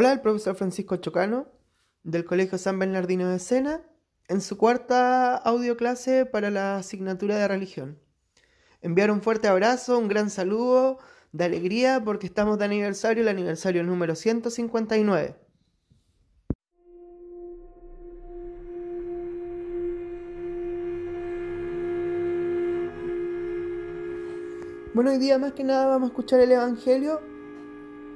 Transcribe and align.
Hola, 0.00 0.12
el 0.12 0.22
profesor 0.22 0.56
Francisco 0.56 0.96
Chocano 0.96 1.46
del 2.04 2.24
Colegio 2.24 2.56
San 2.56 2.78
Bernardino 2.78 3.28
de 3.28 3.38
Sena 3.38 3.82
en 4.28 4.40
su 4.40 4.56
cuarta 4.56 5.36
audioclase 5.36 6.24
para 6.24 6.48
la 6.48 6.76
asignatura 6.76 7.36
de 7.36 7.46
religión. 7.46 7.98
Enviar 8.80 9.10
un 9.10 9.20
fuerte 9.20 9.46
abrazo, 9.46 9.98
un 9.98 10.08
gran 10.08 10.30
saludo 10.30 11.00
de 11.32 11.44
alegría 11.44 12.02
porque 12.02 12.26
estamos 12.26 12.58
de 12.58 12.64
aniversario, 12.64 13.22
el 13.24 13.28
aniversario 13.28 13.84
número 13.84 14.14
159. 14.14 15.36
Bueno, 24.94 25.10
hoy 25.10 25.18
día 25.18 25.36
más 25.36 25.52
que 25.52 25.62
nada 25.62 25.88
vamos 25.88 26.08
a 26.08 26.12
escuchar 26.12 26.40
el 26.40 26.52
Evangelio 26.52 27.29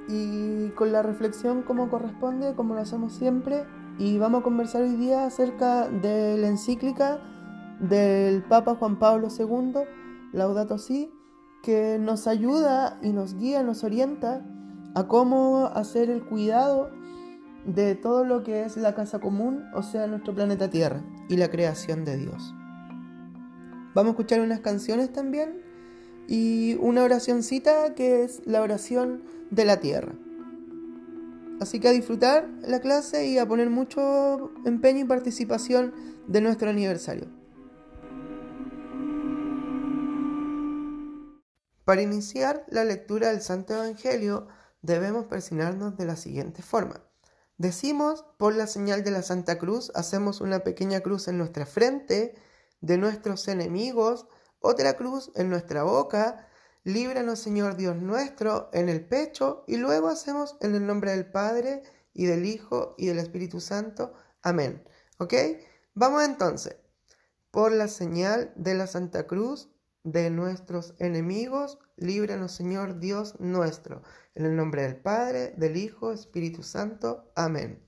y 0.08 0.70
con 0.70 0.92
la 0.92 1.02
reflexión 1.02 1.62
como 1.62 1.88
corresponde, 1.88 2.54
como 2.54 2.74
lo 2.74 2.80
hacemos 2.80 3.12
siempre, 3.12 3.64
y 3.98 4.18
vamos 4.18 4.40
a 4.40 4.44
conversar 4.44 4.82
hoy 4.82 4.96
día 4.96 5.24
acerca 5.24 5.88
de 5.88 6.36
la 6.36 6.48
encíclica 6.48 7.20
del 7.80 8.42
Papa 8.42 8.74
Juan 8.74 8.98
Pablo 8.98 9.28
II, 9.36 9.74
Laudato 10.32 10.78
Si, 10.78 11.12
que 11.62 11.98
nos 11.98 12.26
ayuda 12.26 12.98
y 13.02 13.12
nos 13.12 13.34
guía, 13.34 13.62
nos 13.62 13.84
orienta 13.84 14.44
a 14.94 15.08
cómo 15.08 15.70
hacer 15.74 16.10
el 16.10 16.24
cuidado 16.24 16.90
de 17.64 17.94
todo 17.94 18.24
lo 18.24 18.42
que 18.42 18.64
es 18.64 18.76
la 18.76 18.94
casa 18.94 19.20
común, 19.20 19.64
o 19.74 19.82
sea, 19.82 20.06
nuestro 20.06 20.34
planeta 20.34 20.68
Tierra 20.68 21.02
y 21.28 21.36
la 21.36 21.48
creación 21.48 22.04
de 22.04 22.18
Dios. 22.18 22.54
Vamos 23.94 24.08
a 24.08 24.10
escuchar 24.10 24.40
unas 24.40 24.60
canciones 24.60 25.12
también 25.12 25.62
y 26.28 26.76
una 26.80 27.04
oracióncita 27.04 27.94
que 27.94 28.24
es 28.24 28.42
la 28.44 28.62
oración 28.62 29.24
de 29.50 29.64
la 29.64 29.80
tierra. 29.80 30.14
Así 31.60 31.80
que 31.80 31.88
a 31.88 31.92
disfrutar 31.92 32.48
la 32.62 32.80
clase 32.80 33.26
y 33.26 33.38
a 33.38 33.46
poner 33.46 33.70
mucho 33.70 34.50
empeño 34.64 35.00
y 35.00 35.04
participación 35.04 35.94
de 36.26 36.40
nuestro 36.40 36.70
aniversario. 36.70 37.28
Para 41.84 42.02
iniciar 42.02 42.64
la 42.68 42.84
lectura 42.84 43.28
del 43.28 43.42
Santo 43.42 43.74
Evangelio 43.74 44.48
debemos 44.82 45.26
persignarnos 45.26 45.96
de 45.96 46.06
la 46.06 46.16
siguiente 46.16 46.62
forma. 46.62 47.02
Decimos, 47.56 48.24
por 48.36 48.54
la 48.54 48.66
señal 48.66 49.04
de 49.04 49.12
la 49.12 49.22
Santa 49.22 49.58
Cruz, 49.58 49.92
hacemos 49.94 50.40
una 50.40 50.60
pequeña 50.60 51.00
cruz 51.00 51.28
en 51.28 51.38
nuestra 51.38 51.66
frente 51.66 52.34
de 52.80 52.98
nuestros 52.98 53.46
enemigos, 53.48 54.26
otra 54.64 54.94
cruz 54.96 55.30
en 55.34 55.50
nuestra 55.50 55.82
boca, 55.82 56.48
líbranos 56.84 57.38
Señor 57.38 57.76
Dios 57.76 57.96
nuestro 57.96 58.70
en 58.72 58.88
el 58.88 59.04
pecho 59.04 59.62
y 59.66 59.76
luego 59.76 60.08
hacemos 60.08 60.56
en 60.62 60.74
el 60.74 60.86
nombre 60.86 61.10
del 61.10 61.30
Padre 61.30 61.82
y 62.14 62.24
del 62.24 62.46
Hijo 62.46 62.94
y 62.96 63.06
del 63.06 63.18
Espíritu 63.18 63.60
Santo. 63.60 64.14
Amén. 64.42 64.82
¿Ok? 65.18 65.34
Vamos 65.92 66.24
entonces. 66.24 66.76
Por 67.50 67.72
la 67.72 67.88
señal 67.88 68.52
de 68.56 68.74
la 68.74 68.86
Santa 68.86 69.26
Cruz 69.26 69.68
de 70.02 70.30
nuestros 70.30 70.94
enemigos, 70.98 71.78
líbranos 71.96 72.52
Señor 72.52 73.00
Dios 73.00 73.38
nuestro. 73.40 74.02
En 74.34 74.46
el 74.46 74.56
nombre 74.56 74.82
del 74.82 74.96
Padre, 74.96 75.52
del 75.58 75.76
Hijo, 75.76 76.10
Espíritu 76.10 76.62
Santo. 76.62 77.30
Amén. 77.36 77.84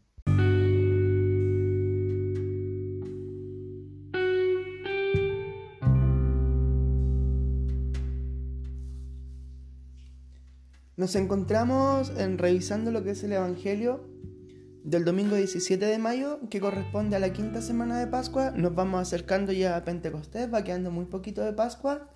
Nos 11.07 11.15
encontramos 11.15 12.11
en 12.19 12.37
revisando 12.37 12.91
lo 12.91 13.05
que 13.05 13.11
es 13.11 13.23
el 13.23 13.33
Evangelio 13.33 14.09
del 14.83 15.05
domingo 15.05 15.37
17 15.37 15.85
de 15.85 15.99
mayo, 15.99 16.41
que 16.51 16.59
corresponde 16.59 17.15
a 17.15 17.21
la 17.21 17.33
quinta 17.33 17.63
semana 17.63 18.01
de 18.01 18.09
Pascua. 18.09 18.51
Nos 18.51 18.75
vamos 18.75 19.03
acercando 19.03 19.53
ya 19.53 19.77
a 19.77 19.85
Pentecostés, 19.85 20.53
va 20.53 20.65
quedando 20.65 20.91
muy 20.91 21.05
poquito 21.05 21.45
de 21.45 21.53
Pascua. 21.53 22.11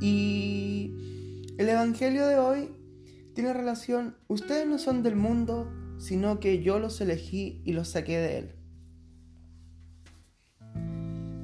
Y 0.00 1.42
el 1.58 1.68
Evangelio 1.68 2.28
de 2.28 2.36
hoy 2.36 2.70
tiene 3.34 3.52
relación, 3.52 4.14
ustedes 4.28 4.68
no 4.68 4.78
son 4.78 5.02
del 5.02 5.16
mundo, 5.16 5.68
sino 5.98 6.38
que 6.38 6.62
yo 6.62 6.78
los 6.78 7.00
elegí 7.00 7.60
y 7.64 7.72
los 7.72 7.88
saqué 7.88 8.18
de 8.18 8.38
él. 8.38 8.52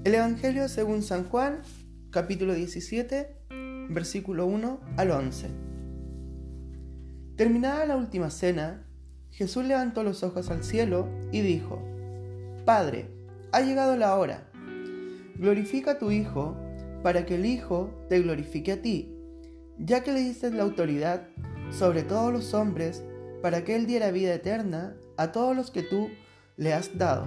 El 0.04 0.14
Evangelio 0.14 0.68
según 0.68 1.02
San 1.02 1.24
Juan, 1.24 1.62
capítulo 2.10 2.54
17, 2.54 3.36
versículo 3.90 4.46
1 4.46 4.78
al 4.96 5.10
11. 5.10 5.71
Terminada 7.36 7.86
la 7.86 7.96
última 7.96 8.28
cena, 8.28 8.86
Jesús 9.30 9.64
levantó 9.64 10.02
los 10.02 10.22
ojos 10.22 10.50
al 10.50 10.62
cielo 10.62 11.08
y 11.30 11.40
dijo, 11.40 11.82
Padre, 12.66 13.06
ha 13.52 13.62
llegado 13.62 13.96
la 13.96 14.16
hora. 14.16 14.50
Glorifica 15.36 15.92
a 15.92 15.98
tu 15.98 16.10
Hijo, 16.10 16.54
para 17.02 17.24
que 17.24 17.36
el 17.36 17.46
Hijo 17.46 17.90
te 18.10 18.20
glorifique 18.20 18.72
a 18.72 18.82
ti, 18.82 19.16
ya 19.78 20.02
que 20.02 20.12
le 20.12 20.20
diste 20.20 20.50
la 20.50 20.62
autoridad 20.62 21.26
sobre 21.70 22.02
todos 22.02 22.34
los 22.34 22.52
hombres, 22.52 23.02
para 23.40 23.64
que 23.64 23.76
Él 23.76 23.86
diera 23.86 24.10
vida 24.10 24.34
eterna 24.34 24.94
a 25.16 25.32
todos 25.32 25.56
los 25.56 25.70
que 25.70 25.82
tú 25.82 26.10
le 26.58 26.74
has 26.74 26.98
dado. 26.98 27.26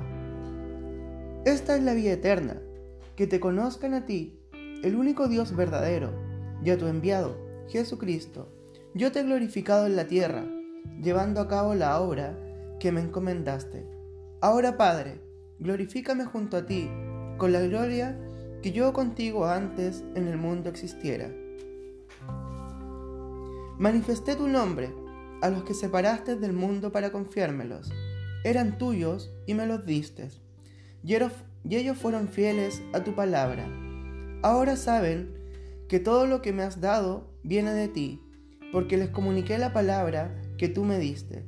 Esta 1.45 1.75
es 1.75 1.81
la 1.81 1.95
vida 1.95 2.11
eterna, 2.11 2.61
que 3.15 3.25
te 3.25 3.39
conozcan 3.39 3.95
a 3.95 4.05
ti, 4.05 4.39
el 4.83 4.95
único 4.95 5.27
Dios 5.27 5.55
verdadero, 5.55 6.11
y 6.63 6.69
a 6.69 6.77
tu 6.77 6.85
enviado, 6.85 7.35
Jesucristo 7.69 8.54
yo 8.95 9.11
te 9.11 9.19
he 9.19 9.23
glorificado 9.23 9.87
en 9.87 9.97
la 9.97 10.07
tierra, 10.07 10.45
llevando 11.01 11.41
a 11.41 11.49
cabo 11.49 11.75
la 11.75 11.99
obra 11.99 12.39
que 12.79 12.93
me 12.93 13.01
encomendaste. 13.01 13.85
Ahora, 14.39 14.77
Padre, 14.77 15.19
glorifícame 15.59 16.23
junto 16.23 16.55
a 16.55 16.65
ti, 16.65 16.89
con 17.37 17.51
la 17.51 17.59
gloria 17.59 18.17
que 18.61 18.71
yo 18.71 18.93
contigo 18.93 19.47
antes 19.47 20.05
en 20.15 20.29
el 20.29 20.37
mundo 20.37 20.69
existiera. 20.69 21.29
Manifesté 23.77 24.37
tu 24.37 24.47
nombre 24.47 24.93
a 25.41 25.49
los 25.49 25.65
que 25.65 25.73
separaste 25.73 26.37
del 26.37 26.53
mundo 26.53 26.93
para 26.93 27.11
confiármelos. 27.11 27.91
Eran 28.45 28.77
tuyos 28.77 29.29
y 29.45 29.55
me 29.55 29.67
los 29.67 29.85
diste. 29.85 30.29
Y 31.03 31.15
ellos 31.75 31.97
fueron 31.97 32.29
fieles 32.29 32.81
a 32.93 33.03
tu 33.03 33.13
palabra. 33.13 33.67
Ahora 34.41 34.77
saben 34.77 35.35
que 35.89 35.99
todo 35.99 36.27
lo 36.27 36.41
que 36.41 36.53
me 36.53 36.63
has 36.63 36.79
dado 36.79 37.27
viene 37.43 37.73
de 37.73 37.89
ti 37.89 38.21
porque 38.75 38.97
les 38.97 39.09
comuniqué 39.09 39.57
la 39.57 39.71
palabra 39.71 40.35
que 40.57 40.67
tú 40.67 40.83
me 40.83 40.99
diste. 40.99 41.45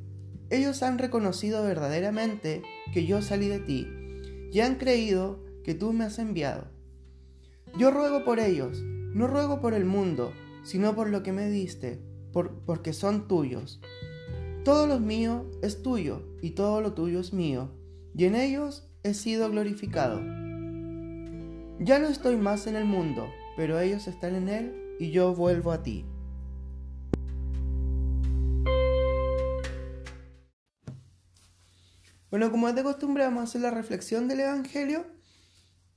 Ellos 0.49 0.81
han 0.81 0.97
reconocido 0.97 1.61
verdaderamente 1.61 2.61
que 2.93 3.05
yo 3.05 3.21
salí 3.21 3.49
de 3.49 3.59
ti 3.59 3.85
y 4.53 4.61
han 4.61 4.75
creído 4.75 5.43
que 5.65 5.73
tú 5.73 5.91
me 5.91 6.05
has 6.05 6.19
enviado. 6.19 6.69
Yo 7.77 7.91
ruego 7.91 8.23
por 8.23 8.39
ellos, 8.39 8.81
no 8.81 9.27
ruego 9.27 9.59
por 9.59 9.73
el 9.73 9.83
mundo, 9.83 10.31
sino 10.63 10.95
por 10.95 11.09
lo 11.09 11.21
que 11.21 11.33
me 11.33 11.49
diste, 11.49 12.01
porque 12.65 12.93
son 12.93 13.27
tuyos. 13.27 13.81
Todo 14.63 14.87
lo 14.87 15.01
mío 15.01 15.51
es 15.61 15.83
tuyo 15.83 16.21
y 16.41 16.51
todo 16.51 16.79
lo 16.79 16.93
tuyo 16.93 17.19
es 17.19 17.33
mío, 17.33 17.73
y 18.15 18.23
en 18.23 18.35
ellos 18.35 18.89
he 19.03 19.13
sido 19.13 19.51
glorificado. 19.51 20.21
Ya 21.81 21.99
no 21.99 22.07
estoy 22.07 22.37
más 22.37 22.67
en 22.67 22.77
el 22.77 22.85
mundo, 22.85 23.27
pero 23.57 23.81
ellos 23.81 24.07
están 24.07 24.33
en 24.35 24.47
él 24.47 24.95
y 24.97 25.11
yo 25.11 25.35
vuelvo 25.35 25.73
a 25.73 25.83
ti. 25.83 26.05
Bueno, 32.29 32.51
como 32.51 32.67
es 32.67 32.75
de 32.75 32.83
costumbre, 32.83 33.23
vamos 33.23 33.41
a 33.41 33.43
hacer 33.43 33.61
la 33.61 33.71
reflexión 33.71 34.27
del 34.27 34.41
Evangelio 34.41 35.05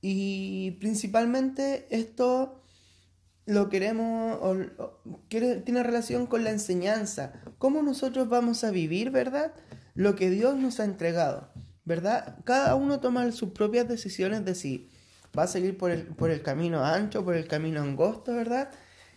y 0.01 0.71
principalmente 0.79 1.87
esto 1.89 2.61
lo 3.45 3.69
queremos, 3.69 4.39
tiene 5.27 5.83
relación 5.83 6.25
con 6.27 6.43
la 6.43 6.51
enseñanza, 6.51 7.33
cómo 7.57 7.83
nosotros 7.83 8.29
vamos 8.29 8.63
a 8.63 8.71
vivir, 8.71 9.11
¿verdad? 9.11 9.53
Lo 9.93 10.15
que 10.15 10.29
Dios 10.29 10.55
nos 10.55 10.79
ha 10.79 10.85
entregado, 10.85 11.51
¿verdad? 11.83 12.37
Cada 12.45 12.75
uno 12.75 13.01
toma 13.01 13.29
sus 13.31 13.51
propias 13.51 13.89
decisiones 13.89 14.45
de 14.45 14.55
si 14.55 14.89
va 15.37 15.43
a 15.43 15.47
seguir 15.47 15.77
por 15.77 15.91
el, 15.91 16.07
por 16.07 16.31
el 16.31 16.41
camino 16.43 16.85
ancho, 16.85 17.25
por 17.25 17.35
el 17.35 17.47
camino 17.47 17.81
angosto, 17.81 18.33
¿verdad? 18.33 18.69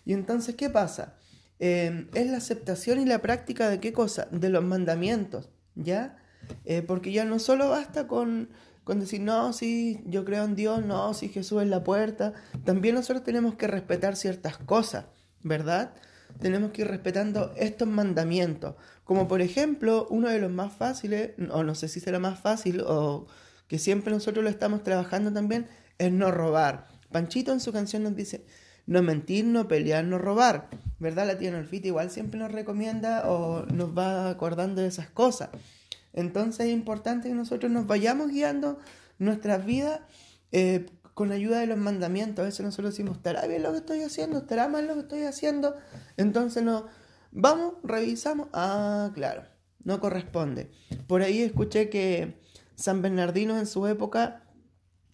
Y 0.05 0.15
entonces, 0.15 0.57
¿qué 0.57 0.69
pasa? 0.69 1.15
Eh, 1.61 2.09
es 2.15 2.27
la 2.27 2.39
aceptación 2.39 3.01
y 3.01 3.05
la 3.05 3.21
práctica 3.23 3.69
de 3.69 3.79
qué 3.79 3.93
cosa? 3.93 4.27
De 4.33 4.49
los 4.49 4.65
mandamientos, 4.65 5.51
¿ya? 5.77 6.19
Eh, 6.64 6.82
porque 6.82 7.12
ya 7.12 7.25
no 7.25 7.38
solo 7.38 7.69
basta 7.69 8.06
con, 8.06 8.50
con 8.85 9.00
decir, 9.00 9.20
no, 9.20 9.52
sí, 9.52 10.00
yo 10.06 10.25
creo 10.25 10.44
en 10.44 10.56
Dios, 10.56 10.85
no, 10.85 11.14
sí, 11.14 11.29
Jesús 11.29 11.62
es 11.62 11.69
la 11.69 11.85
puerta. 11.85 12.32
También 12.64 12.94
nosotros 12.94 13.25
tenemos 13.25 13.55
que 13.55 13.67
respetar 13.67 14.17
ciertas 14.17 14.58
cosas, 14.58 15.06
¿verdad? 15.43 15.94
Tenemos 16.41 16.73
que 16.73 16.82
ir 16.82 16.88
respetando 16.88 17.52
estos 17.56 17.88
mandamientos. 17.88 18.75
Como 19.05 19.29
por 19.29 19.41
ejemplo, 19.41 20.06
uno 20.11 20.29
de 20.29 20.41
los 20.41 20.50
más 20.50 20.73
fáciles, 20.73 21.32
o 21.50 21.62
no 21.62 21.75
sé 21.75 21.88
si 21.88 22.00
será 22.00 22.19
más 22.19 22.41
fácil, 22.41 22.82
o 22.87 23.26
que 23.69 23.79
siempre 23.79 24.12
nosotros 24.12 24.43
lo 24.43 24.50
estamos 24.50 24.82
trabajando 24.82 25.32
también, 25.32 25.67
es 25.99 26.12
no 26.12 26.31
robar. 26.31 26.87
Panchito 27.11 27.52
en 27.52 27.61
su 27.61 27.73
canción 27.73 28.02
nos 28.02 28.17
dice, 28.17 28.44
no 28.87 29.02
mentir, 29.02 29.44
no 29.44 29.69
pelear, 29.69 30.05
no 30.05 30.19
robar. 30.19 30.69
¿Verdad? 30.99 31.26
La 31.26 31.38
tía 31.38 31.50
Norfita 31.50 31.88
igual 31.88 32.11
siempre 32.11 32.38
nos 32.38 32.52
recomienda 32.52 33.29
o 33.31 33.67
nos 33.67 33.96
va 33.96 34.31
acordando 34.31 34.82
de 34.82 34.88
esas 34.88 35.08
cosas. 35.08 35.50
Entonces 36.15 36.67
es 36.67 36.73
importante 36.73 37.29
que 37.29 37.35
nosotros 37.35 37.71
nos 37.71 37.87
vayamos 37.87 38.31
guiando 38.31 38.79
nuestras 39.19 39.67
vidas 39.67 40.01
eh, 40.53 40.87
con 41.13 41.33
ayuda 41.33 41.61
de 41.61 41.67
los 41.67 41.79
mandamientos. 41.79 42.43
A 42.43 42.47
veces 42.47 42.65
nosotros 42.65 42.93
decimos, 42.95 43.17
¿estará 43.17 43.47
bien 43.47 43.63
lo 43.63 43.73
que 43.73 43.79
estoy 43.79 44.03
haciendo? 44.03 44.39
¿Estará 44.39 44.69
mal 44.69 44.87
lo 44.87 44.95
que 44.95 45.01
estoy 45.01 45.23
haciendo? 45.25 45.75
Entonces 46.17 46.63
no, 46.63 46.87
vamos, 47.33 47.75
revisamos. 47.83 48.49
Ah, 48.53 49.11
claro, 49.15 49.45
no 49.83 50.01
corresponde. 50.01 50.71
Por 51.07 51.23
ahí 51.23 51.43
escuché 51.43 51.91
que 51.91 52.41
San 52.77 53.03
Bernardino 53.03 53.59
en 53.59 53.67
su 53.67 53.87
época, 53.87 54.44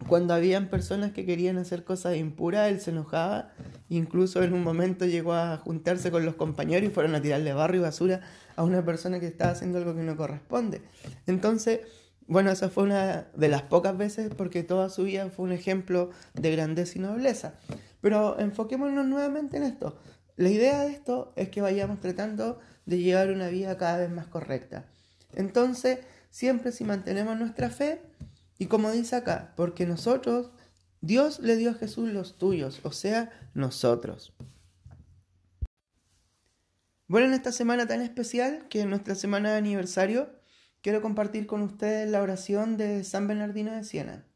cuando 0.08 0.34
habían 0.34 0.68
personas 0.68 1.12
que 1.12 1.26
querían 1.26 1.58
hacer 1.58 1.84
cosas 1.84 2.16
impuras, 2.16 2.70
él 2.70 2.80
se 2.80 2.90
enojaba. 2.90 3.52
Incluso 3.88 4.42
en 4.42 4.54
un 4.54 4.62
momento 4.62 5.04
llegó 5.04 5.34
a 5.34 5.56
juntarse 5.58 6.10
con 6.10 6.24
los 6.24 6.36
compañeros 6.36 6.88
y 6.88 6.92
fueron 6.92 7.14
a 7.14 7.22
tirarle 7.22 7.52
barro 7.52 7.76
y 7.76 7.80
basura 7.80 8.20
a 8.56 8.64
una 8.64 8.84
persona 8.84 9.20
que 9.20 9.26
estaba 9.26 9.52
haciendo 9.52 9.78
algo 9.78 9.94
que 9.94 10.02
no 10.02 10.16
corresponde. 10.16 10.82
Entonces, 11.26 11.80
bueno, 12.26 12.50
esa 12.50 12.68
fue 12.68 12.84
una 12.84 13.28
de 13.34 13.48
las 13.48 13.62
pocas 13.62 13.96
veces 13.96 14.30
porque 14.34 14.62
toda 14.62 14.88
su 14.88 15.04
vida 15.04 15.28
fue 15.30 15.44
un 15.44 15.52
ejemplo 15.52 16.10
de 16.34 16.52
grandeza 16.52 16.98
y 16.98 17.02
nobleza. 17.02 17.54
Pero 18.00 18.38
enfoquémonos 18.38 19.06
nuevamente 19.06 19.58
en 19.58 19.64
esto. 19.64 19.98
La 20.36 20.48
idea 20.48 20.80
de 20.80 20.92
esto 20.92 21.32
es 21.36 21.50
que 21.50 21.60
vayamos 21.60 22.00
tratando 22.00 22.58
de 22.86 22.98
llevar 22.98 23.30
una 23.30 23.48
vida 23.48 23.76
cada 23.76 23.98
vez 23.98 24.10
más 24.10 24.26
correcta. 24.26 24.86
Entonces, 25.34 25.98
siempre 26.30 26.72
si 26.72 26.84
mantenemos 26.84 27.38
nuestra 27.38 27.68
fe, 27.68 28.00
y 28.60 28.66
como 28.66 28.90
dice 28.90 29.16
acá, 29.16 29.54
porque 29.56 29.86
nosotros, 29.86 30.50
Dios 31.00 31.38
le 31.38 31.56
dio 31.56 31.70
a 31.70 31.74
Jesús 31.74 32.10
los 32.10 32.36
tuyos, 32.36 32.80
o 32.82 32.92
sea, 32.92 33.30
nosotros. 33.54 34.34
Bueno, 37.08 37.28
en 37.28 37.32
esta 37.32 37.52
semana 37.52 37.86
tan 37.86 38.02
especial, 38.02 38.68
que 38.68 38.80
es 38.80 38.86
nuestra 38.86 39.14
semana 39.14 39.52
de 39.52 39.56
aniversario, 39.56 40.28
quiero 40.82 41.00
compartir 41.00 41.46
con 41.46 41.62
ustedes 41.62 42.10
la 42.10 42.20
oración 42.20 42.76
de 42.76 43.02
San 43.02 43.26
Bernardino 43.26 43.72
de 43.72 43.82
Siena. 43.82 44.26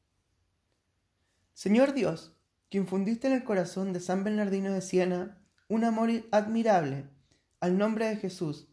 Señor 1.53 1.93
Dios, 1.93 2.33
que 2.71 2.79
infundiste 2.79 3.27
en 3.27 3.35
el 3.35 3.45
corazón 3.45 3.93
de 3.93 4.01
San 4.01 4.25
Bernardino 4.25 4.73
de 4.73 4.81
Siena 4.81 5.39
un 5.69 5.85
amor 5.85 6.09
admirable 6.31 7.05
al 7.61 7.77
nombre 7.77 8.09
de 8.09 8.17
Jesús, 8.17 8.69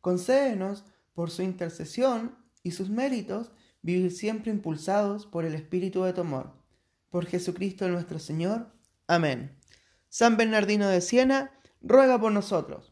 concédenos 0.00 0.84
por 1.14 1.30
su 1.30 1.42
intercesión 1.42 2.36
y 2.64 2.72
sus 2.72 2.90
méritos 2.90 3.52
vivir 3.82 4.10
siempre 4.10 4.50
impulsados 4.50 5.26
por 5.26 5.44
el 5.44 5.54
espíritu 5.54 6.02
de 6.02 6.12
tu 6.12 6.22
amor. 6.22 6.52
Por 7.10 7.26
Jesucristo 7.26 7.88
nuestro 7.88 8.18
Señor. 8.18 8.72
Amén. 9.06 9.58
San 10.08 10.36
Bernardino 10.36 10.88
de 10.88 11.00
Siena, 11.00 11.52
ruega 11.80 12.18
por 12.20 12.32
nosotros. 12.32 12.87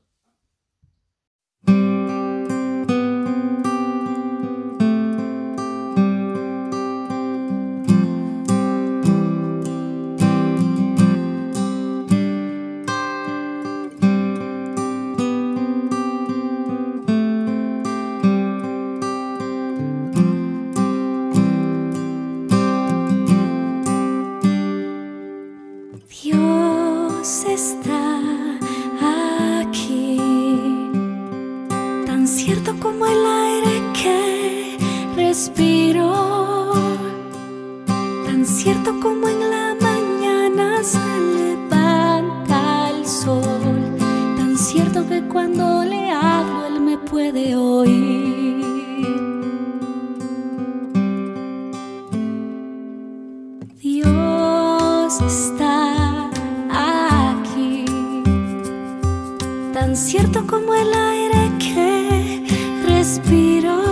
tan 59.97 60.05
cierto 60.05 60.47
como 60.47 60.75
el 60.75 60.93
aire 60.93 61.51
que 61.59 62.45
respiro, 62.87 63.83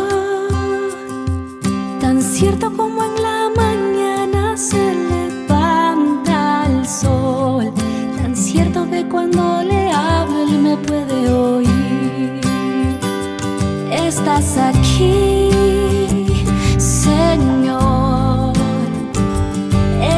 tan 1.99 2.21
cierto 2.21 2.71
como 2.77 3.03
en 3.05 3.23
la 3.23 3.51
mañana 3.57 4.55
se 4.55 4.95
levanta 4.95 6.67
el 6.67 6.87
sol, 6.87 7.73
tan 8.21 8.37
cierto 8.37 8.87
que 8.91 9.09
cuando 9.09 9.63
le 9.63 9.91
hablo 9.93 10.43
él 10.43 10.59
me 10.59 10.77
puede 10.77 11.33
oír. 11.33 12.41
Estás 13.91 14.59
aquí, 14.59 15.49
Señor, 16.77 18.53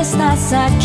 estás 0.00 0.52
aquí. 0.52 0.75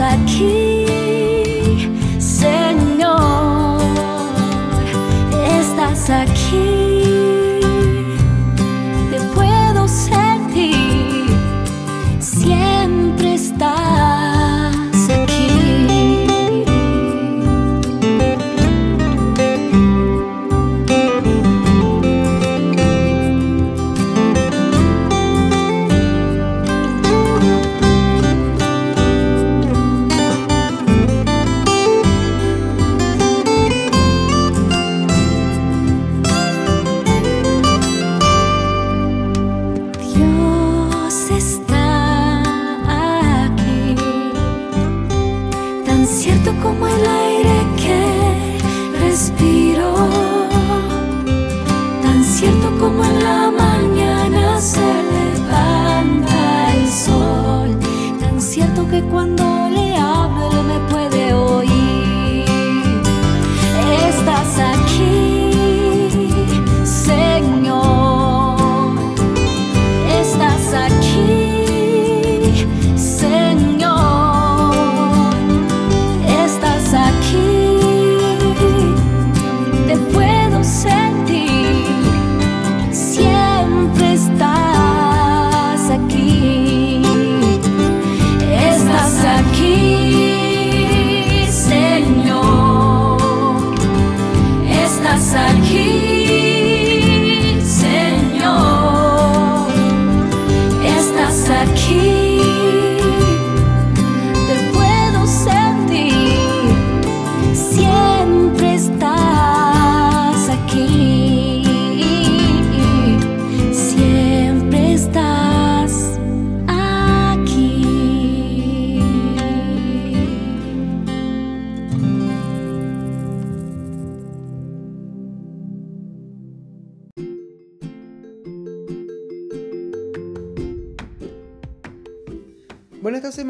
aqui. 0.00 0.67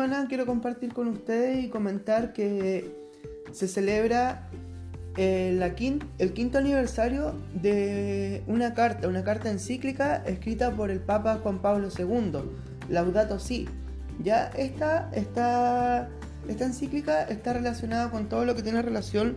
Semana 0.08 0.26
quiero 0.26 0.46
compartir 0.46 0.94
con 0.94 1.08
ustedes 1.08 1.62
y 1.62 1.68
comentar 1.68 2.32
que 2.32 2.90
se 3.52 3.68
celebra 3.68 4.48
eh, 5.18 5.54
la 5.58 5.74
el 6.18 6.32
quinto 6.32 6.56
aniversario 6.56 7.34
de 7.52 8.42
una 8.46 8.72
carta, 8.72 9.06
una 9.06 9.22
carta 9.22 9.50
encíclica 9.50 10.22
escrita 10.24 10.70
por 10.70 10.90
el 10.90 11.00
Papa 11.00 11.40
Juan 11.42 11.58
Pablo 11.60 11.88
II, 11.96 12.40
Laudato 12.88 13.38
Si. 13.38 13.68
Ya 14.22 14.46
esta, 14.56 15.10
esta, 15.12 16.08
esta 16.48 16.64
encíclica 16.64 17.24
está 17.24 17.52
relacionada 17.52 18.10
con 18.10 18.30
todo 18.30 18.46
lo 18.46 18.54
que 18.54 18.62
tiene 18.62 18.80
relación 18.80 19.36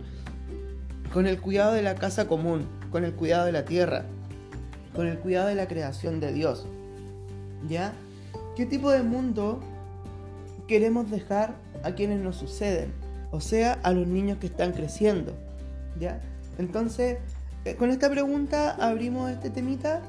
con 1.12 1.26
el 1.26 1.38
cuidado 1.38 1.74
de 1.74 1.82
la 1.82 1.96
casa 1.96 2.26
común, 2.26 2.66
con 2.90 3.04
el 3.04 3.12
cuidado 3.12 3.44
de 3.44 3.52
la 3.52 3.66
tierra, 3.66 4.04
con 4.94 5.06
el 5.06 5.18
cuidado 5.18 5.48
de 5.48 5.54
la 5.54 5.68
creación 5.68 6.18
de 6.18 6.32
Dios. 6.32 6.66
¿Ya? 7.68 7.92
¿Qué 8.56 8.64
tipo 8.64 8.90
de 8.90 9.02
mundo 9.02 9.60
queremos 10.72 11.10
dejar 11.10 11.54
a 11.82 11.92
quienes 11.92 12.18
nos 12.20 12.36
suceden? 12.36 12.94
O 13.30 13.42
sea, 13.42 13.74
a 13.82 13.92
los 13.92 14.06
niños 14.06 14.38
que 14.38 14.46
están 14.46 14.72
creciendo. 14.72 15.34
¿Ya? 16.00 16.18
Entonces, 16.56 17.18
eh, 17.66 17.74
con 17.76 17.90
esta 17.90 18.08
pregunta 18.08 18.70
abrimos 18.80 19.30
este 19.30 19.50
temita 19.50 20.00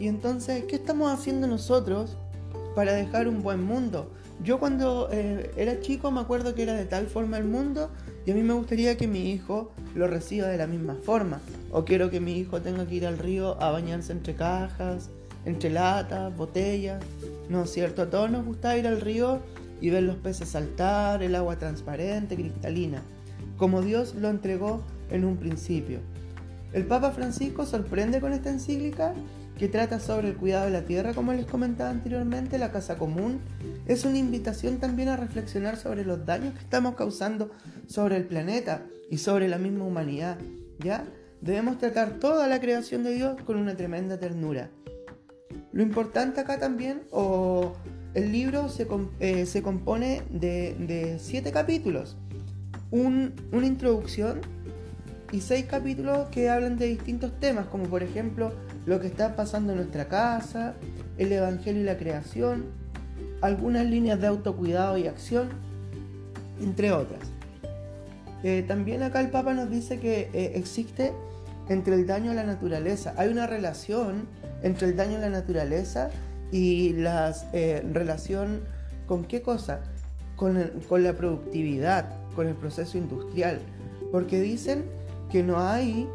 y 0.00 0.08
entonces, 0.08 0.64
¿qué 0.64 0.74
estamos 0.74 1.12
haciendo 1.12 1.46
nosotros 1.46 2.16
para 2.74 2.94
dejar 2.94 3.28
un 3.28 3.44
buen 3.44 3.62
mundo? 3.62 4.10
Yo 4.42 4.58
cuando 4.58 5.08
eh, 5.12 5.52
era 5.56 5.80
chico 5.80 6.10
me 6.10 6.20
acuerdo 6.20 6.56
que 6.56 6.64
era 6.64 6.74
de 6.74 6.86
tal 6.86 7.06
forma 7.06 7.38
el 7.38 7.44
mundo 7.44 7.88
y 8.26 8.32
a 8.32 8.34
mí 8.34 8.42
me 8.42 8.54
gustaría 8.54 8.96
que 8.96 9.06
mi 9.06 9.30
hijo 9.30 9.70
lo 9.94 10.08
reciba 10.08 10.48
de 10.48 10.58
la 10.58 10.66
misma 10.66 10.96
forma. 10.96 11.40
O 11.70 11.84
quiero 11.84 12.10
que 12.10 12.18
mi 12.18 12.36
hijo 12.38 12.60
tenga 12.60 12.86
que 12.86 12.96
ir 12.96 13.06
al 13.06 13.18
río 13.18 13.56
a 13.62 13.70
bañarse 13.70 14.10
entre 14.10 14.34
cajas, 14.34 15.10
entre 15.44 15.70
latas, 15.70 16.36
botellas. 16.36 17.04
No 17.48 17.62
es 17.62 17.70
cierto, 17.70 18.02
a 18.02 18.10
todos 18.10 18.32
nos 18.32 18.44
gusta 18.44 18.76
ir 18.76 18.88
al 18.88 19.00
río 19.00 19.38
y 19.82 19.90
ver 19.90 20.04
los 20.04 20.16
peces 20.16 20.48
saltar, 20.48 21.22
el 21.22 21.34
agua 21.34 21.58
transparente, 21.58 22.36
cristalina, 22.36 23.02
como 23.58 23.82
Dios 23.82 24.14
lo 24.14 24.30
entregó 24.30 24.82
en 25.10 25.24
un 25.24 25.36
principio. 25.36 25.98
El 26.72 26.86
Papa 26.86 27.10
Francisco 27.10 27.66
sorprende 27.66 28.20
con 28.20 28.32
esta 28.32 28.48
encíclica 28.48 29.12
que 29.58 29.68
trata 29.68 30.00
sobre 30.00 30.28
el 30.28 30.36
cuidado 30.36 30.66
de 30.66 30.70
la 30.70 30.86
tierra, 30.86 31.12
como 31.12 31.32
les 31.32 31.46
comentaba 31.46 31.90
anteriormente, 31.90 32.58
la 32.58 32.72
casa 32.72 32.96
común. 32.96 33.40
Es 33.86 34.04
una 34.04 34.18
invitación 34.18 34.78
también 34.78 35.08
a 35.08 35.16
reflexionar 35.16 35.76
sobre 35.76 36.04
los 36.04 36.24
daños 36.24 36.54
que 36.54 36.60
estamos 36.60 36.94
causando 36.94 37.50
sobre 37.86 38.16
el 38.16 38.24
planeta 38.24 38.82
y 39.10 39.18
sobre 39.18 39.48
la 39.48 39.58
misma 39.58 39.84
humanidad. 39.84 40.38
¿Ya? 40.78 41.04
Debemos 41.40 41.78
tratar 41.78 42.20
toda 42.20 42.46
la 42.46 42.60
creación 42.60 43.02
de 43.02 43.14
Dios 43.14 43.36
con 43.42 43.56
una 43.56 43.76
tremenda 43.76 44.18
ternura. 44.18 44.70
Lo 45.72 45.82
importante 45.82 46.40
acá 46.40 46.58
también, 46.58 47.02
o 47.10 47.74
el 48.14 48.32
libro 48.32 48.68
se, 48.68 48.86
eh, 49.20 49.46
se 49.46 49.62
compone 49.62 50.22
de, 50.30 51.16
siete 51.20 51.52
capítulos, 51.52 52.16
una 52.90 53.66
introducción 53.66 54.40
y 55.32 55.40
seis 55.40 55.64
capítulos 55.64 56.28
que 56.28 56.50
hablan 56.50 56.76
de 56.76 56.86
distintos 56.88 57.32
temas, 57.40 57.66
como 57.66 57.84
por 57.84 58.02
ejemplo 58.02 58.52
lo 58.84 59.00
que 59.00 59.06
está 59.06 59.34
pasando 59.34 59.72
en 59.72 59.78
nuestra 59.78 60.08
casa, 60.08 60.74
el 61.16 61.32
Evangelio 61.32 61.80
y 61.80 61.84
la 61.84 61.96
creación, 61.96 62.66
algunas 63.40 63.86
líneas 63.86 64.20
de 64.20 64.26
autocuidado 64.26 64.98
y 64.98 65.06
acción, 65.06 65.48
entre 66.60 66.92
otras. 66.92 67.20
Eh, 68.44 68.62
también 68.66 69.02
acá 69.02 69.20
el 69.20 69.30
Papa 69.30 69.54
nos 69.54 69.70
dice 69.70 69.98
que 69.98 70.28
eh, 70.34 70.52
existe 70.56 71.12
entre 71.68 71.94
el 71.94 72.06
daño 72.06 72.32
a 72.32 72.34
la 72.34 72.44
naturaleza, 72.44 73.14
hay 73.16 73.30
una 73.30 73.46
relación 73.46 74.26
entre 74.62 74.88
el 74.88 74.96
daño 74.96 75.16
a 75.16 75.20
la 75.20 75.30
naturaleza 75.30 76.10
y 76.52 76.92
la 76.92 77.34
eh, 77.52 77.82
relación 77.92 78.60
con 79.08 79.24
qué 79.24 79.42
cosa? 79.42 79.80
Con, 80.36 80.70
con 80.88 81.02
la 81.02 81.14
productividad, 81.14 82.08
con 82.36 82.46
el 82.46 82.54
proceso 82.54 82.96
industrial. 82.98 83.58
Porque 84.12 84.40
dicen 84.40 84.84
que 85.30 85.42
no 85.42 85.58
hay 85.58 86.06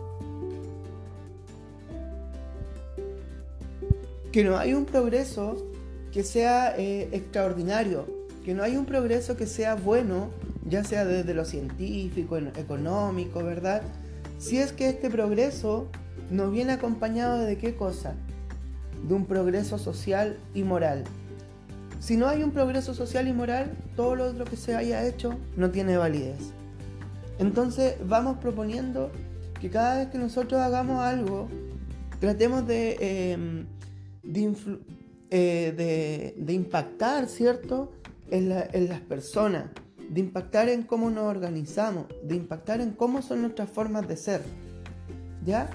que 4.31 4.43
no 4.43 4.57
hay 4.57 4.75
un 4.75 4.85
progreso 4.85 5.65
que 6.11 6.23
sea 6.23 6.75
eh, 6.77 7.09
extraordinario, 7.11 8.05
que 8.45 8.53
no 8.53 8.61
hay 8.61 8.77
un 8.77 8.85
progreso 8.85 9.35
que 9.35 9.47
sea 9.47 9.73
bueno, 9.73 10.29
ya 10.69 10.83
sea 10.83 11.05
desde 11.05 11.33
lo 11.33 11.43
científico, 11.43 12.37
económico, 12.37 13.43
¿verdad? 13.43 13.81
Si 14.37 14.59
es 14.59 14.73
que 14.73 14.89
este 14.89 15.09
progreso 15.09 15.87
nos 16.29 16.51
viene 16.51 16.73
acompañado 16.73 17.39
de 17.39 17.57
qué 17.57 17.75
cosa? 17.75 18.13
De 19.07 19.13
un 19.13 19.25
progreso 19.25 19.77
social 19.77 20.37
y 20.53 20.63
moral. 20.63 21.03
Si 21.99 22.15
no 22.17 22.27
hay 22.27 22.43
un 22.43 22.51
progreso 22.51 22.93
social 22.93 23.27
y 23.27 23.33
moral, 23.33 23.75
todo 23.95 24.15
lo 24.15 24.25
otro 24.25 24.45
que 24.45 24.55
se 24.55 24.75
haya 24.75 25.05
hecho 25.07 25.37
no 25.55 25.71
tiene 25.71 25.97
validez. 25.97 26.53
Entonces 27.39 27.95
vamos 28.05 28.37
proponiendo 28.37 29.11
que 29.59 29.69
cada 29.69 29.97
vez 29.99 30.07
que 30.09 30.17
nosotros 30.17 30.61
hagamos 30.61 30.99
algo, 30.99 31.47
tratemos 32.19 32.67
de, 32.67 33.31
em, 33.31 33.65
eh, 35.29 36.33
de, 36.37 36.53
impactar, 36.53 37.27
¿cierto?, 37.27 37.91
en, 38.29 38.51
en 38.51 38.89
las 38.89 39.01
personas, 39.01 39.65
de 40.09 40.19
impactar 40.19 40.69
en 40.69 40.83
cómo 40.83 41.09
nos 41.09 41.25
organizamos, 41.25 42.05
de 42.23 42.35
impactar 42.35 42.81
en 42.81 42.91
cómo 42.91 43.21
son 43.21 43.41
nuestras 43.41 43.69
formas 43.69 44.07
de 44.07 44.17
ser. 44.17 44.41
¿Ya? 45.45 45.69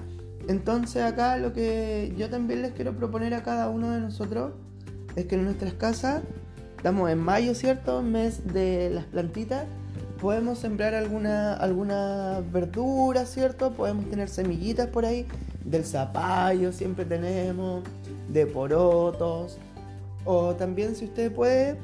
Entonces 0.47 1.03
acá 1.03 1.37
lo 1.37 1.53
que 1.53 2.13
yo 2.17 2.29
también 2.29 2.61
les 2.61 2.73
quiero 2.73 2.93
proponer 2.93 3.33
a 3.33 3.43
cada 3.43 3.69
uno 3.69 3.91
de 3.91 4.01
nosotros 4.01 4.53
es 5.15 5.25
que 5.25 5.35
en 5.35 5.45
nuestras 5.45 5.73
casas, 5.73 6.21
estamos 6.77 7.09
en 7.09 7.19
mayo, 7.19 7.55
¿cierto? 7.55 8.01
Mes 8.01 8.53
de 8.53 8.89
las 8.89 9.05
plantitas, 9.05 9.65
podemos 10.19 10.59
sembrar 10.59 10.95
alguna, 10.95 12.41
verdura, 12.51 13.25
¿cierto? 13.25 13.71
Podemos 13.73 14.09
tener 14.09 14.29
semillitas 14.29 14.87
por 14.87 15.05
ahí, 15.05 15.25
del 15.63 15.85
zapallo 15.85 16.71
siempre 16.71 17.05
tenemos, 17.05 17.83
de 18.29 18.45
porotos, 18.45 19.57
o 20.25 20.55
también 20.55 20.95
si 20.95 21.05
usted 21.05 21.31
puede 21.31 21.77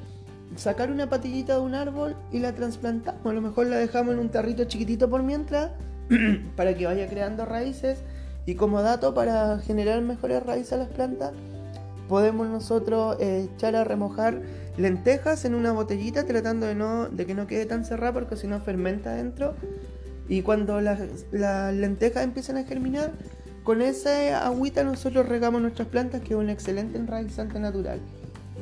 sacar 0.55 0.91
una 0.91 1.09
patillita 1.09 1.55
de 1.55 1.61
un 1.61 1.75
árbol 1.75 2.15
y 2.31 2.39
la 2.39 2.53
trasplantamos, 2.53 3.25
a 3.25 3.33
lo 3.33 3.41
mejor 3.41 3.67
la 3.67 3.77
dejamos 3.77 4.15
en 4.15 4.19
un 4.19 4.29
tarrito 4.29 4.65
chiquitito 4.65 5.09
por 5.09 5.23
mientras, 5.23 5.71
para 6.55 6.75
que 6.75 6.85
vaya 6.85 7.07
creando 7.07 7.45
raíces 7.45 8.03
y 8.45 8.55
como 8.55 8.81
dato 8.81 9.13
para 9.13 9.59
generar 9.59 10.01
mejores 10.01 10.43
raíces 10.43 10.73
a 10.73 10.77
las 10.77 10.89
plantas, 10.89 11.33
podemos 12.09 12.47
nosotros 12.49 13.17
eh, 13.19 13.47
echar 13.55 13.75
a 13.75 13.83
remojar 13.83 14.41
lentejas 14.77 15.45
en 15.45 15.55
una 15.55 15.71
botellita 15.71 16.25
tratando 16.25 16.65
de, 16.65 16.75
no, 16.75 17.07
de 17.07 17.25
que 17.25 17.35
no 17.35 17.47
quede 17.47 17.65
tan 17.65 17.85
cerrada 17.85 18.13
porque 18.13 18.35
si 18.35 18.47
no 18.47 18.59
fermenta 18.59 19.13
dentro. 19.13 19.53
Y 20.27 20.41
cuando 20.41 20.81
las, 20.81 20.99
lentejas 21.31 22.23
empiezan 22.23 22.57
a 22.57 22.63
germinar, 22.63 23.11
con 23.63 23.81
esa 23.81 24.45
agüita 24.45 24.83
nosotros 24.83 25.27
regamos 25.27 25.61
nuestras 25.61 25.87
plantas, 25.87 26.21
que 26.21 26.33
es 26.33 26.39
un 26.39 26.49
excelente 26.49 26.97
enraizante 26.97 27.59
natural. 27.59 27.99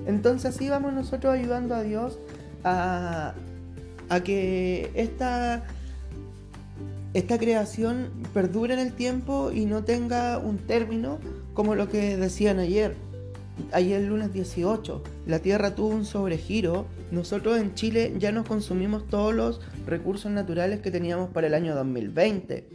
Entonces 0.06 0.56
así 0.56 0.70
vamos 0.70 0.94
nosotros 0.94 1.34
ayudando 1.34 1.76
a 1.76 1.82
Dios 1.82 2.20
a, 2.64 3.34
a 4.10 4.20
que 4.22 4.92
esta 4.94 5.64
esta 7.14 7.38
creación 7.38 8.10
perdure 8.34 8.74
en 8.74 8.80
el 8.80 8.94
tiempo 8.94 9.52
y 9.52 9.66
no 9.66 9.84
tenga 9.84 10.38
un 10.38 10.58
término 10.58 11.20
como 11.54 11.76
lo 11.76 11.90
que 11.90 12.18
decían 12.18 12.60
ayer. 12.60 12.96
Ayer 13.72 14.02
lunes 14.04 14.34
18, 14.34 15.04
la 15.26 15.40
Tierra 15.40 15.74
tuvo 15.74 15.90
un 15.90 16.06
sobregiro. 16.06 16.86
Nosotros 17.12 17.60
en 17.60 17.74
Chile 17.74 18.14
ya 18.20 18.32
nos 18.32 18.48
consumimos 18.48 19.08
todos 19.08 19.34
los 19.34 19.62
recursos 19.86 20.32
naturales 20.32 20.82
que 20.82 20.92
teníamos 20.92 21.30
para 21.32 21.48
el 21.48 21.54
año 21.54 21.74
2020. 21.76 22.70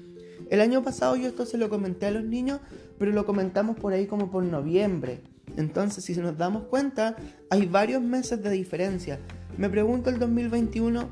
El 0.51 0.61
año 0.61 0.83
pasado 0.83 1.17
yo 1.17 1.29
esto 1.29 1.47
se 1.47 1.57
lo 1.57 1.69
comenté 1.69 2.07
a 2.07 2.11
los 2.11 2.25
niños, 2.25 2.61
pero 2.99 3.13
lo 3.13 3.25
comentamos 3.25 3.77
por 3.77 3.93
ahí 3.93 4.07
como 4.07 4.31
por 4.31 4.43
noviembre. 4.43 5.23
Entonces, 5.57 6.05
si 6.05 6.15
nos 6.17 6.37
damos 6.37 6.65
cuenta, 6.65 7.17
hay 7.51 7.67
varios 7.67 8.03
meses 8.03 8.43
de 8.43 8.51
diferencia. 8.51 9.19
Me 9.57 9.69
pregunto 9.69 10.11
el 10.11 10.19
2021, 10.19 11.09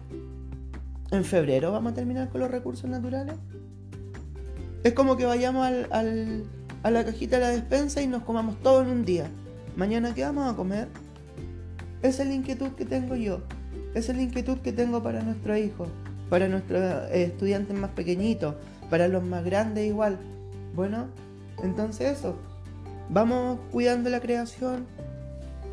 en 1.10 1.24
febrero 1.24 1.72
vamos 1.72 1.92
a 1.92 1.94
terminar 1.94 2.28
con 2.28 2.40
los 2.40 2.50
recursos 2.50 2.88
naturales. 2.88 3.34
Es 4.84 4.92
como 4.94 5.16
que 5.16 5.26
vayamos 5.26 5.66
al, 5.66 6.44
a 6.82 6.90
la 6.90 7.04
cajita 7.04 7.36
de 7.36 7.42
la 7.42 7.50
despensa 7.50 8.00
y 8.00 8.06
nos 8.06 8.22
comamos 8.22 8.56
todo 8.62 8.82
en 8.82 8.88
un 8.88 9.04
día. 9.04 9.26
Mañana, 9.76 10.14
¿qué 10.14 10.24
vamos 10.24 10.52
a 10.52 10.56
comer? 10.56 10.88
Esa 12.02 12.22
es 12.22 12.28
la 12.28 12.34
inquietud 12.34 12.70
que 12.70 12.84
tengo 12.84 13.14
yo. 13.16 13.40
Esa 13.94 14.12
es 14.12 14.16
la 14.16 14.22
inquietud 14.22 14.58
que 14.58 14.72
tengo 14.72 15.02
para 15.02 15.22
nuestros 15.22 15.58
hijos, 15.58 15.88
para 16.28 16.48
nuestros 16.48 16.80
eh, 17.10 17.24
estudiantes 17.24 17.76
más 17.76 17.90
pequeñitos, 17.90 18.54
para 18.88 19.08
los 19.08 19.22
más 19.22 19.44
grandes 19.44 19.86
igual. 19.86 20.18
Bueno, 20.74 21.06
entonces 21.62 22.18
eso. 22.18 22.36
Vamos 23.10 23.58
cuidando 23.72 24.08
la 24.08 24.20
creación, 24.20 24.86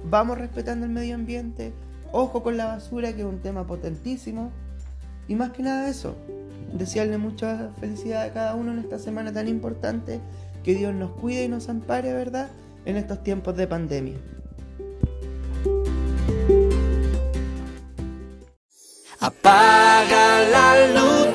vamos 0.10 0.40
respetando 0.40 0.86
el 0.86 0.92
medio 0.92 1.16
ambiente, 1.16 1.72
ojo 2.12 2.42
con 2.42 2.58
la 2.58 2.66
basura, 2.66 3.14
que 3.14 3.22
es 3.22 3.28
un 3.28 3.40
tema 3.40 3.68
potentísimo. 3.68 4.52
Y 5.28 5.36
más 5.36 5.52
que 5.52 5.64
nada 5.64 5.90
eso, 5.90 6.16
desearle 6.74 7.18
mucha 7.18 7.72
felicidad 7.80 8.24
a 8.24 8.34
cada 8.34 8.56
uno 8.56 8.72
en 8.72 8.80
esta 8.80 9.00
semana 9.00 9.34
tan 9.34 9.48
importante, 9.48 10.20
que 10.64 10.76
Dios 10.76 10.94
nos 10.94 11.12
cuide 11.12 11.46
y 11.46 11.48
nos 11.48 11.70
ampare, 11.70 12.14
¿verdad? 12.14 12.50
En 12.86 12.98
estos 12.98 13.24
tiempos 13.24 13.56
de 13.56 13.68
pandemia. 13.68 14.18
Apaga 19.20 20.42
la 20.50 20.88
luz, 20.94 21.28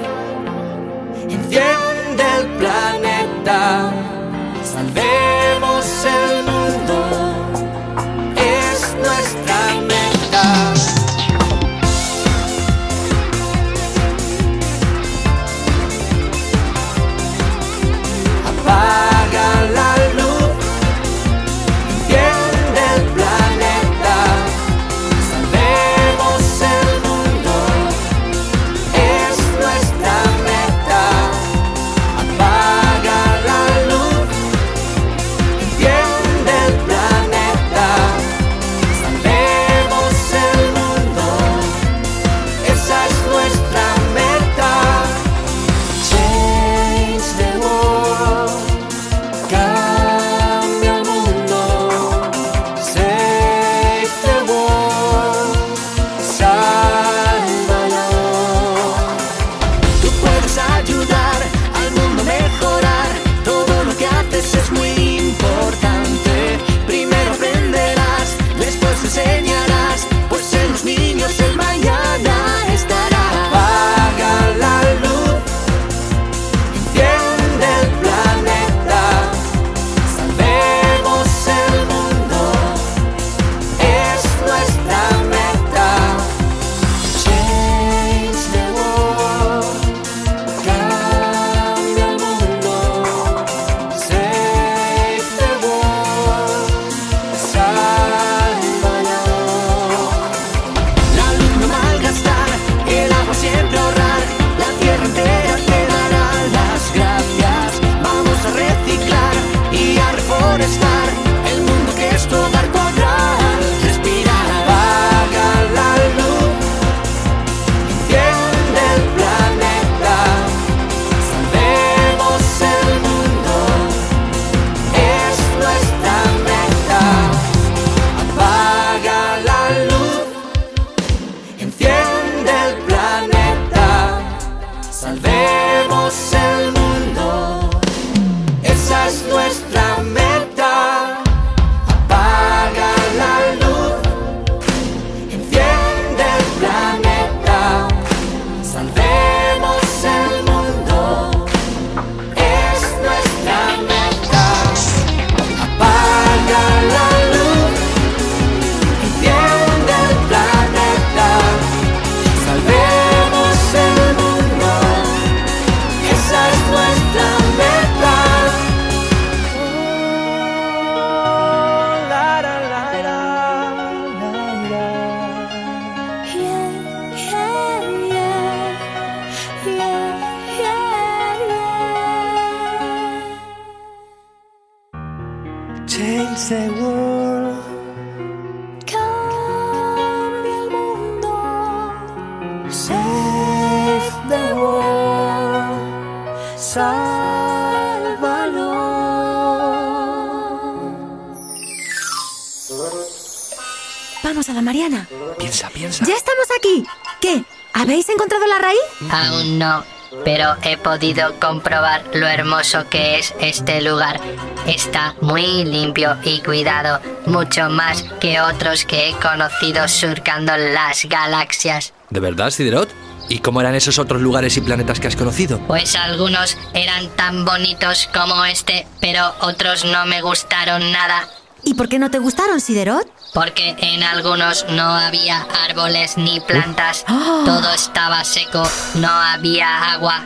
Mariana. 204.73 205.07
Piensa, 205.39 205.69
piensa. 205.69 206.03
¡Ya 206.07 206.15
estamos 206.15 206.47
aquí! 206.57 206.83
¿Qué? 207.21 207.45
¿Habéis 207.75 208.09
encontrado 208.09 208.47
la 208.47 208.59
raíz? 208.59 208.81
Aún 209.11 209.59
no, 209.59 209.85
pero 210.25 210.57
he 210.63 210.79
podido 210.79 211.39
comprobar 211.39 212.03
lo 212.15 212.27
hermoso 212.27 212.89
que 212.89 213.19
es 213.19 213.35
este 213.39 213.83
lugar. 213.83 214.19
Está 214.67 215.15
muy 215.21 215.67
limpio 215.67 216.17
y 216.25 216.41
cuidado, 216.41 217.01
mucho 217.27 217.69
más 217.69 218.03
que 218.19 218.41
otros 218.41 218.87
que 218.87 219.11
he 219.11 219.13
conocido 219.17 219.87
surcando 219.89 220.57
las 220.57 221.05
galaxias. 221.05 221.93
¿De 222.09 222.21
verdad, 222.21 222.49
Siderot? 222.49 222.89
¿Y 223.29 223.41
cómo 223.41 223.61
eran 223.61 223.75
esos 223.75 223.99
otros 223.99 224.23
lugares 224.23 224.57
y 224.57 224.63
planetas 224.63 225.01
que 225.01 225.09
has 225.09 225.17
conocido? 225.17 225.59
Pues 225.67 225.95
algunos 225.97 226.57
eran 226.73 227.09
tan 227.11 227.45
bonitos 227.45 228.09
como 228.15 228.43
este, 228.47 228.87
pero 229.03 229.35
otros 229.41 229.85
no 229.85 230.07
me 230.07 230.23
gustaron 230.23 230.93
nada. 230.93 231.29
¿Y 231.65 231.75
por 231.75 231.89
qué 231.89 231.99
no 231.99 232.11
te 232.11 232.19
gustaron, 232.19 232.61
Siderot? 232.61 233.07
Porque 233.33 233.75
en 233.79 234.03
algunos 234.03 234.67
no 234.71 234.95
había 234.95 235.47
árboles 235.65 236.17
ni 236.17 236.41
plantas, 236.41 237.05
todo 237.07 237.73
estaba 237.73 238.25
seco, 238.25 238.63
no 238.95 239.09
había 239.09 239.93
agua. 239.93 240.23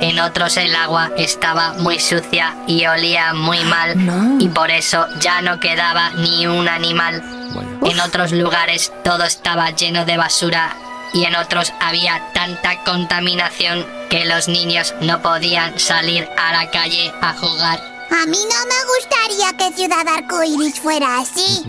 En 0.00 0.20
otros 0.20 0.56
el 0.56 0.74
agua 0.76 1.10
estaba 1.16 1.72
muy 1.74 1.98
sucia 1.98 2.54
y 2.68 2.86
olía 2.86 3.34
muy 3.34 3.64
mal 3.64 4.06
no. 4.06 4.36
y 4.38 4.48
por 4.48 4.70
eso 4.70 5.06
ya 5.18 5.42
no 5.42 5.58
quedaba 5.58 6.10
ni 6.10 6.46
un 6.46 6.68
animal. 6.68 7.22
En 7.82 8.00
otros 8.00 8.30
lugares 8.30 8.92
todo 9.02 9.24
estaba 9.24 9.70
lleno 9.70 10.04
de 10.04 10.16
basura 10.16 10.76
y 11.12 11.24
en 11.24 11.34
otros 11.34 11.72
había 11.80 12.22
tanta 12.32 12.84
contaminación 12.84 13.84
que 14.08 14.24
los 14.24 14.46
niños 14.46 14.94
no 15.00 15.20
podían 15.20 15.78
salir 15.78 16.28
a 16.38 16.52
la 16.52 16.70
calle 16.70 17.12
a 17.20 17.34
jugar. 17.34 17.97
A 18.10 18.26
mí 18.26 18.38
no 18.38 18.66
me 18.66 18.80
gustaría 18.96 19.52
que 19.56 19.76
Ciudad 19.76 20.06
Arcoiris 20.08 20.80
fuera 20.80 21.18
así. 21.18 21.64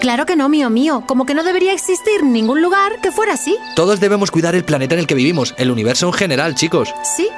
Claro 0.00 0.26
que 0.26 0.34
no, 0.34 0.48
mío 0.48 0.68
mío. 0.70 1.04
Como 1.06 1.26
que 1.26 1.34
no 1.34 1.44
debería 1.44 1.72
existir 1.72 2.24
ningún 2.24 2.60
lugar 2.60 3.00
que 3.00 3.12
fuera 3.12 3.34
así. 3.34 3.56
Todos 3.76 4.00
debemos 4.00 4.30
cuidar 4.30 4.54
el 4.54 4.64
planeta 4.64 4.94
en 4.94 5.00
el 5.00 5.06
que 5.06 5.14
vivimos, 5.14 5.54
el 5.58 5.70
universo 5.70 6.06
en 6.06 6.12
general, 6.14 6.54
chicos. 6.54 6.92
Sí. 7.16 7.28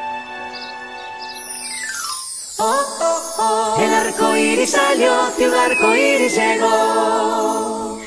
El 3.78 3.92
arco 3.92 4.36
iris 4.36 4.70
salió, 4.70 5.12
ciudad 5.36 5.64
arco 5.64 5.94
iris 5.94 6.34
llegó. 6.36 8.00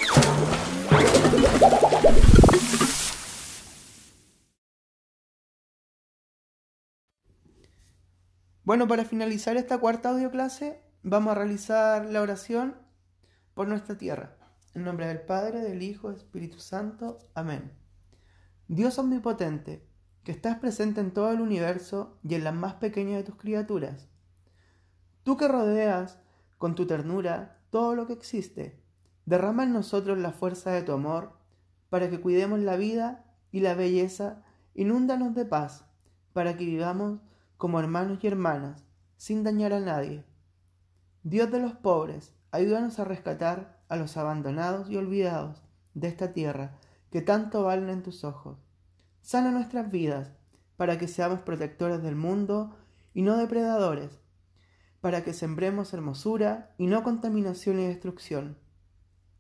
Bueno, 8.68 8.86
para 8.86 9.06
finalizar 9.06 9.56
esta 9.56 9.78
cuarta 9.78 10.10
audio 10.10 10.30
clase, 10.30 10.84
vamos 11.02 11.32
a 11.32 11.36
realizar 11.36 12.06
la 12.08 12.22
oración 12.22 12.76
por 13.54 13.70
nuestra 13.70 13.98
tierra. 13.98 14.36
En 14.74 14.84
nombre 14.84 15.08
del 15.08 15.22
Padre, 15.22 15.62
del 15.62 15.82
Hijo, 15.82 16.10
del 16.10 16.18
Espíritu 16.18 16.60
Santo. 16.60 17.18
Amén. 17.34 17.72
Dios 18.68 19.00
omnipotente, 19.00 19.88
que 20.26 20.34
estás 20.34 20.60
presente 20.60 21.00
en 21.00 21.14
todo 21.14 21.32
el 21.32 21.40
universo 21.40 22.20
y 22.24 22.36
en 22.36 22.44
las 22.44 22.54
más 22.54 22.74
pequeñas 22.74 23.20
de 23.20 23.24
tus 23.24 23.38
criaturas. 23.38 24.10
Tú 25.24 25.38
que 25.38 25.48
rodeas 25.48 26.20
con 26.58 26.76
tu 26.76 26.86
ternura 26.86 27.62
todo 27.70 27.96
lo 27.96 28.06
que 28.06 28.12
existe, 28.12 28.84
derrama 29.26 29.64
en 29.64 29.72
nosotros 29.72 30.18
la 30.18 30.34
fuerza 30.34 30.72
de 30.72 30.82
tu 30.82 30.92
amor 30.92 31.40
para 31.90 32.10
que 32.10 32.20
cuidemos 32.20 32.60
la 32.60 32.76
vida 32.76 33.24
y 33.50 33.62
la 33.62 33.76
belleza, 33.76 34.44
inúndanos 34.74 35.36
de 35.36 35.46
paz, 35.46 35.86
para 36.34 36.58
que 36.58 36.66
vivamos 36.66 37.22
como 37.58 37.80
hermanos 37.80 38.20
y 38.24 38.28
hermanas, 38.28 38.86
sin 39.18 39.44
dañar 39.44 39.74
a 39.74 39.80
nadie. 39.80 40.24
Dios 41.24 41.52
de 41.52 41.60
los 41.60 41.74
pobres, 41.74 42.34
ayúdanos 42.52 43.00
a 43.00 43.04
rescatar 43.04 43.80
a 43.90 43.96
los 43.96 44.16
abandonados 44.18 44.90
y 44.90 44.98
olvidados 44.98 45.62
de 45.94 46.08
esta 46.08 46.34
tierra 46.34 46.78
que 47.12 47.22
tanto 47.22 47.64
valen 47.64 47.90
en 47.90 48.04
tus 48.04 48.24
ojos. 48.24 48.60
Sana 49.22 49.52
nuestras 49.52 49.92
vidas 49.92 50.32
para 50.78 50.98
que 50.98 51.08
seamos 51.08 51.40
protectores 51.40 52.04
del 52.04 52.16
mundo 52.16 52.78
y 53.14 53.24
no 53.24 53.36
depredadores, 53.38 54.20
para 55.02 55.24
que 55.24 55.34
sembremos 55.34 55.94
hermosura 55.94 56.76
y 56.78 56.88
no 56.88 57.04
contaminación 57.04 57.80
y 57.80 57.88
destrucción. 57.88 58.58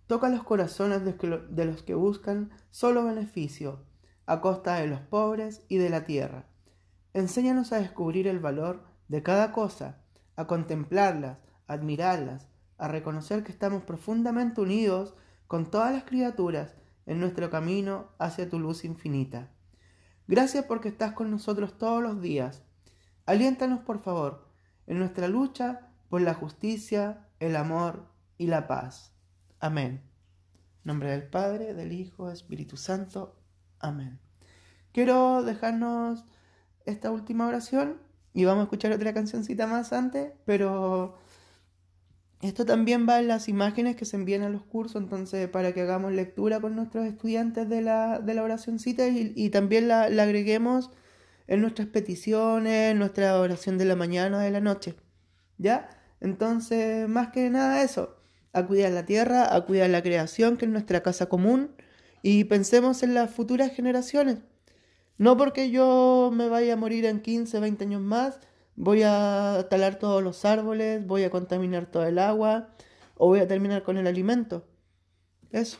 Toca 0.07 0.29
los 0.29 0.43
corazones 0.43 1.03
de 1.03 1.65
los 1.65 1.83
que 1.83 1.93
buscan 1.93 2.49
solo 2.71 3.03
beneficio, 3.05 3.83
a 4.25 4.41
costa 4.41 4.75
de 4.75 4.87
los 4.87 5.01
pobres 5.01 5.61
y 5.67 5.77
de 5.77 5.89
la 5.89 6.05
tierra. 6.05 6.45
Enséñanos 7.17 7.73
a 7.73 7.79
descubrir 7.79 8.27
el 8.27 8.37
valor 8.37 8.83
de 9.07 9.23
cada 9.23 9.51
cosa, 9.51 9.97
a 10.35 10.45
contemplarlas, 10.45 11.39
a 11.65 11.73
admirarlas, 11.73 12.47
a 12.77 12.87
reconocer 12.87 13.43
que 13.43 13.51
estamos 13.51 13.81
profundamente 13.81 14.61
unidos 14.61 15.15
con 15.47 15.71
todas 15.71 15.91
las 15.91 16.03
criaturas 16.03 16.75
en 17.07 17.19
nuestro 17.19 17.49
camino 17.49 18.11
hacia 18.19 18.47
tu 18.47 18.59
luz 18.59 18.85
infinita. 18.85 19.49
Gracias 20.27 20.65
porque 20.65 20.89
estás 20.89 21.13
con 21.13 21.31
nosotros 21.31 21.79
todos 21.79 22.03
los 22.03 22.21
días. 22.21 22.61
Aliéntanos, 23.25 23.79
por 23.79 24.03
favor, 24.03 24.51
en 24.85 24.99
nuestra 24.99 25.27
lucha 25.27 25.89
por 26.09 26.21
la 26.21 26.35
justicia, 26.35 27.25
el 27.39 27.55
amor 27.55 28.11
y 28.37 28.45
la 28.45 28.67
paz. 28.67 29.11
Amén. 29.59 30.03
En 30.03 30.81
nombre 30.83 31.09
del 31.09 31.23
Padre, 31.23 31.73
del 31.73 31.93
Hijo, 31.93 32.29
Espíritu 32.29 32.77
Santo. 32.77 33.39
Amén. 33.79 34.19
Quiero 34.91 35.41
dejarnos 35.41 36.23
esta 36.87 37.11
última 37.11 37.47
oración 37.47 37.97
y 38.33 38.45
vamos 38.45 38.61
a 38.61 38.63
escuchar 38.63 38.91
otra 38.91 39.13
cancioncita 39.13 39.67
más 39.67 39.93
antes, 39.93 40.31
pero 40.45 41.17
esto 42.41 42.65
también 42.65 43.07
va 43.09 43.19
en 43.19 43.27
las 43.27 43.49
imágenes 43.49 43.95
que 43.95 44.05
se 44.05 44.15
envían 44.15 44.43
a 44.43 44.49
los 44.49 44.63
cursos, 44.63 45.01
entonces 45.01 45.49
para 45.49 45.73
que 45.73 45.81
hagamos 45.81 46.11
lectura 46.11 46.59
con 46.59 46.75
nuestros 46.75 47.05
estudiantes 47.07 47.67
de 47.67 47.81
la, 47.81 48.19
de 48.19 48.33
la 48.35 48.43
oracióncita 48.43 49.07
y, 49.07 49.33
y 49.35 49.49
también 49.49 49.87
la, 49.87 50.09
la, 50.09 50.23
agreguemos 50.23 50.91
en 51.47 51.61
nuestras 51.61 51.87
peticiones, 51.87 52.91
en 52.91 52.99
nuestra 52.99 53.39
oración 53.39 53.77
de 53.77 53.85
la 53.85 53.95
mañana 53.95 54.37
o 54.37 54.41
de 54.41 54.51
la 54.51 54.61
noche. 54.61 54.95
¿Ya? 55.57 55.89
Entonces, 56.21 57.07
más 57.09 57.29
que 57.29 57.49
nada 57.49 57.81
eso, 57.81 58.17
a 58.53 58.65
cuidar 58.65 58.91
la 58.91 59.05
tierra, 59.05 59.55
a 59.55 59.61
cuidar 59.65 59.89
la 59.89 60.03
creación, 60.03 60.57
que 60.57 60.65
es 60.65 60.71
nuestra 60.71 61.01
casa 61.01 61.27
común, 61.27 61.71
y 62.21 62.43
pensemos 62.45 63.03
en 63.03 63.13
las 63.13 63.31
futuras 63.31 63.71
generaciones. 63.73 64.39
No 65.17 65.37
porque 65.37 65.71
yo 65.71 66.31
me 66.33 66.49
vaya 66.49 66.73
a 66.73 66.77
morir 66.77 67.05
en 67.05 67.21
15, 67.21 67.59
20 67.59 67.83
años 67.85 68.01
más, 68.01 68.39
voy 68.75 69.01
a 69.03 69.67
talar 69.69 69.99
todos 69.99 70.23
los 70.23 70.45
árboles, 70.45 71.05
voy 71.05 71.23
a 71.23 71.29
contaminar 71.29 71.87
todo 71.87 72.05
el 72.05 72.19
agua 72.19 72.69
o 73.15 73.27
voy 73.27 73.39
a 73.39 73.47
terminar 73.47 73.83
con 73.83 73.97
el 73.97 74.07
alimento. 74.07 74.65
Eso. 75.51 75.79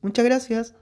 Muchas 0.00 0.24
gracias. 0.24 0.74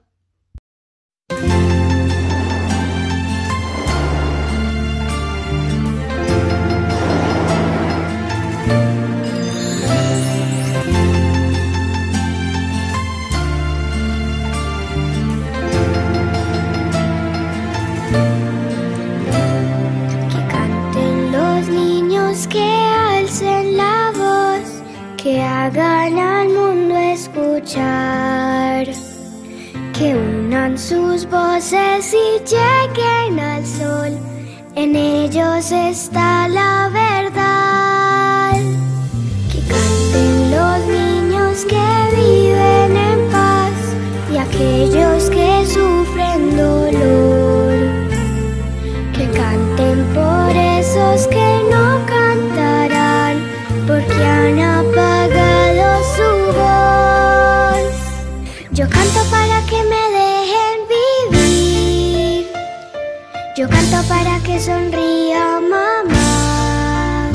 Yo 63.61 63.69
canto 63.69 64.03
para 64.09 64.39
que 64.43 64.59
sonría 64.59 65.61
mamá. 65.61 67.31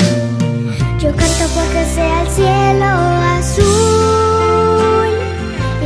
Yo 0.98 1.14
canto 1.14 1.44
porque 1.54 1.84
sea 1.94 2.22
el 2.22 2.28
cielo 2.30 2.90
azul. 3.38 3.62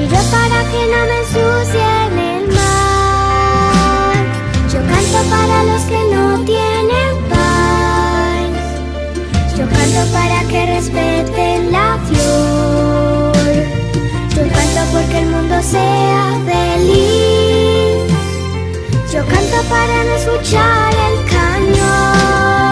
Y 0.00 0.08
yo 0.08 0.20
para 0.34 0.58
que 0.70 0.80
no 0.92 1.00
me 1.10 1.18
ensucien 1.24 2.12
el 2.32 2.44
mar. 2.56 4.16
Yo 4.72 4.80
canto 4.92 5.18
para 5.28 5.56
los 5.64 5.82
que 5.82 6.00
no 6.14 6.24
tienen 6.46 7.12
paz. 7.28 8.62
Yo 9.58 9.64
canto 9.68 10.02
para 10.10 10.38
que 10.48 10.60
respeten 10.74 11.70
la 11.70 11.98
flor. 12.08 13.36
Yo 14.34 14.42
canto 14.54 14.80
porque 14.90 15.18
el 15.18 15.26
mundo 15.26 15.56
sea 15.62 16.38
feliz. 16.46 17.49
Yo 19.12 19.26
canto 19.26 19.62
para 19.68 20.04
no 20.04 20.14
escuchar 20.14 20.94
el 20.94 21.24
cañón. 21.28 22.69